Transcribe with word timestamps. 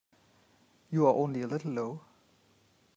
You 0.89 1.05
are 1.05 1.13
only 1.13 1.43
a 1.43 1.47
little 1.47 1.73
low. 1.73 2.01